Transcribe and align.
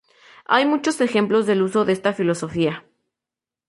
Hay 0.45 0.65
muchos 0.65 0.99
ejemplos 0.99 1.45
del 1.45 1.61
uso 1.61 1.85
de 1.85 1.93
esta 1.93 2.11
filosofía. 2.11 2.83